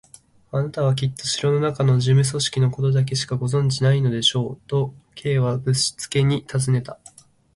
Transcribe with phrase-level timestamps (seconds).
[0.51, 6.97] 「あなたはきっと城のなかの事務組織のことだけしかご存じでないのでしょう？」と、Ｋ はぶしつけにたずねた。